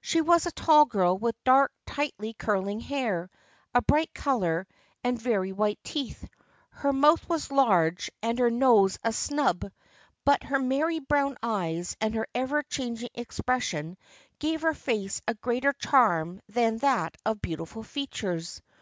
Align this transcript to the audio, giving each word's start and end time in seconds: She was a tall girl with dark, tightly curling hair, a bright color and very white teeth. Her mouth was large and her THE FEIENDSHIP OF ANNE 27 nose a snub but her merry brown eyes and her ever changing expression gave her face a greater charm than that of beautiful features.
She 0.00 0.22
was 0.22 0.46
a 0.46 0.50
tall 0.52 0.86
girl 0.86 1.18
with 1.18 1.36
dark, 1.44 1.72
tightly 1.84 2.32
curling 2.32 2.80
hair, 2.80 3.28
a 3.74 3.82
bright 3.82 4.14
color 4.14 4.66
and 5.04 5.20
very 5.20 5.52
white 5.52 5.78
teeth. 5.84 6.26
Her 6.70 6.90
mouth 6.90 7.28
was 7.28 7.52
large 7.52 8.10
and 8.22 8.38
her 8.38 8.48
THE 8.48 8.56
FEIENDSHIP 8.56 8.64
OF 8.64 8.64
ANNE 8.64 8.78
27 8.78 8.84
nose 8.86 8.98
a 9.04 9.12
snub 9.12 9.72
but 10.24 10.42
her 10.44 10.58
merry 10.58 11.00
brown 11.00 11.36
eyes 11.42 11.98
and 12.00 12.14
her 12.14 12.26
ever 12.34 12.62
changing 12.62 13.10
expression 13.14 13.98
gave 14.38 14.62
her 14.62 14.72
face 14.72 15.20
a 15.28 15.34
greater 15.34 15.74
charm 15.74 16.40
than 16.48 16.78
that 16.78 17.18
of 17.26 17.42
beautiful 17.42 17.82
features. 17.82 18.62